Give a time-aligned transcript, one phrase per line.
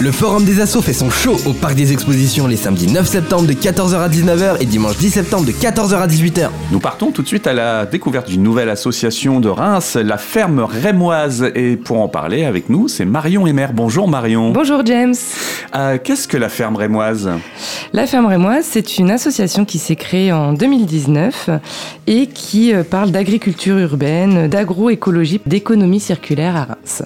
[0.00, 3.48] Le Forum des Assos fait son show au Parc des Expositions les samedis 9 septembre
[3.48, 6.50] de 14h à 19h et dimanche 10 septembre de 14h à 18h.
[6.70, 10.60] Nous partons tout de suite à la découverte d'une nouvelle association de Reims, la Ferme
[10.60, 11.50] Rémoise.
[11.56, 13.66] Et pour en parler avec nous, c'est Marion Emer.
[13.74, 14.52] Bonjour Marion.
[14.52, 15.16] Bonjour James.
[15.74, 17.28] Euh, Qu'est-ce que la Ferme Rémoise?
[17.92, 21.50] La Ferme Rémoise, c'est une association qui s'est créée en 2019
[22.06, 27.02] et qui euh, parle d'agriculture urbaine, d'agroécologie, d'économie circulaire à Reims.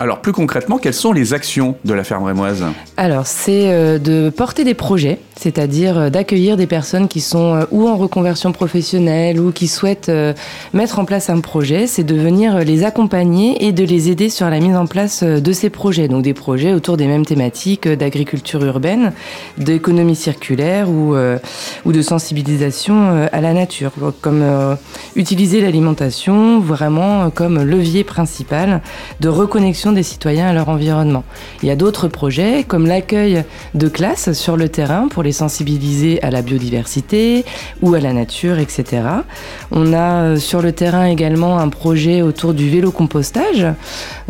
[0.00, 2.64] Alors plus concrètement, quelles sont les actions de la Ferme Rémoise?
[2.96, 7.64] Alors, c'est euh, de porter des projets, c'est-à-dire euh, d'accueillir des personnes qui sont euh,
[7.72, 10.10] ou en reconversion professionnelle ou qui souhaitent
[10.72, 11.88] mettre en place un projet.
[11.88, 15.52] C'est de venir les accompagner et de les aider sur la mise en place de
[15.52, 16.06] ces projets.
[16.06, 19.12] Donc des projets autour des mêmes thématiques d'agriculture urbaine,
[19.56, 21.16] d'économie circulaire ou,
[21.84, 24.44] ou de sensibilisation à la nature, comme
[25.16, 28.80] utiliser l'alimentation vraiment comme levier principal
[29.20, 31.24] de reconnexion des citoyens à leur environnement.
[31.62, 36.22] Il y a d'autres projets comme l'accueil de classes sur le terrain pour les sensibiliser
[36.22, 37.44] à la biodiversité
[37.82, 39.02] ou à la nature, etc.
[39.70, 43.66] On a euh, sur le terrain également un projet autour du vélo compostage.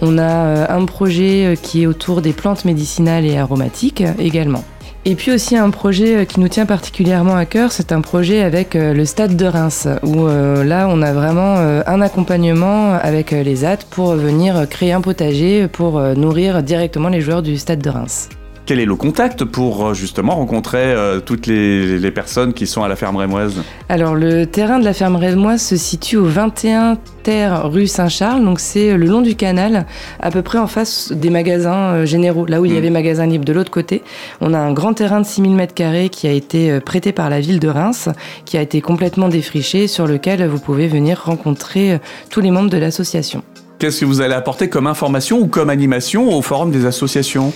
[0.00, 4.64] On a euh, un projet euh, qui est autour des plantes médicinales et aromatiques également.
[5.04, 8.42] Et puis aussi un projet euh, qui nous tient particulièrement à cœur, c'est un projet
[8.42, 13.30] avec euh, le Stade de Reims, où euh, là on a vraiment un accompagnement avec
[13.30, 17.90] les AT pour venir créer un potager pour nourrir directement les joueurs du Stade de
[17.90, 18.28] Reims.
[18.68, 22.82] Quel est le contact pour euh, justement rencontrer euh, toutes les, les personnes qui sont
[22.82, 23.62] à la Ferme Rémoise?
[23.88, 28.60] Alors le terrain de la ferme Rémoise se situe au 21 terre rue Saint-Charles, donc
[28.60, 29.86] c'est le long du canal,
[30.20, 32.76] à peu près en face des magasins euh, généraux, là où il y Mm.
[32.76, 34.02] avait magasins libres de l'autre côté.
[34.42, 37.40] On a un grand terrain de 6000 m2 qui a été euh, prêté par la
[37.40, 38.10] ville de Reims,
[38.44, 42.68] qui a été complètement défriché, sur lequel vous pouvez venir rencontrer euh, tous les membres
[42.68, 43.42] de l'association.
[43.78, 47.52] Qu'est-ce que vous allez apporter comme information ou comme animation au Forum des associations?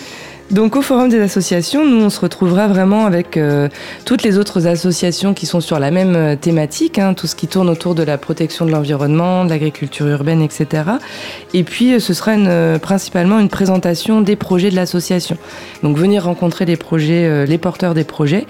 [0.53, 3.70] Donc au Forum des associations, nous on se retrouvera vraiment avec euh,
[4.05, 7.48] toutes les autres associations qui sont sur la même euh, thématique, hein, tout ce qui
[7.48, 10.83] tourne autour de la protection de l'environnement, de l'agriculture urbaine, etc.
[11.55, 12.33] Et puis euh, ce sera
[12.83, 15.39] principalement une présentation des projets de l'association.
[15.83, 18.46] Donc venir rencontrer les projets, les porteurs des projets.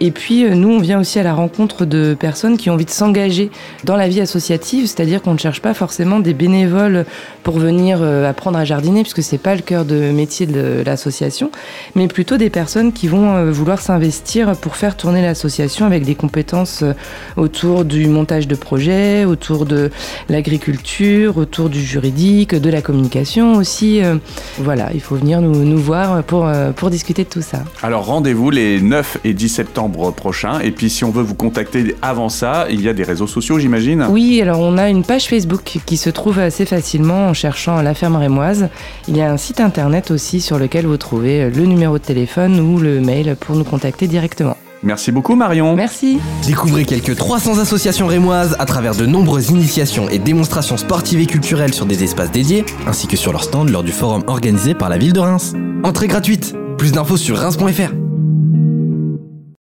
[0.00, 2.90] Et puis nous on vient aussi à la rencontre de personnes qui ont envie de
[2.90, 3.50] s'engager
[3.84, 7.06] dans la vie associative, c'est-à-dire qu'on ne cherche pas forcément des bénévoles
[7.42, 11.45] pour venir apprendre à jardiner, puisque c'est pas le cœur de métier de l'association,
[11.94, 16.14] mais plutôt des personnes qui vont euh, vouloir s'investir pour faire tourner l'association avec des
[16.14, 16.92] compétences euh,
[17.36, 19.90] autour du montage de projets, autour de
[20.28, 24.02] l'agriculture, autour du juridique, de la communication aussi.
[24.02, 24.16] euh,
[24.58, 27.58] Voilà, il faut venir nous, nous voir pour, pour discuter de tout ça.
[27.82, 30.60] Alors rendez-vous les 9 et 10 septembre prochains.
[30.60, 33.58] Et puis si on veut vous contacter avant ça, il y a des réseaux sociaux,
[33.58, 34.06] j'imagine?
[34.10, 37.94] Oui, alors on a une page Facebook qui se trouve assez facilement en cherchant la
[37.94, 38.68] ferme rémoise.
[39.08, 42.60] Il y a un site internet aussi sur lequel vous trouvez le numéro de téléphone
[42.60, 44.56] ou le mail pour nous contacter directement.
[44.82, 45.74] Merci beaucoup Marion.
[45.74, 46.20] Merci.
[46.46, 51.74] Découvrez quelques 300 associations rémoises à travers de nombreuses initiations et démonstrations sportives et culturelles
[51.74, 54.98] sur des espaces dédiés, ainsi que sur leur stand lors du forum organisé par la
[54.98, 55.54] ville de Reims.
[55.82, 56.54] Entrée gratuite.
[56.78, 58.05] Plus d'infos sur reims.fr.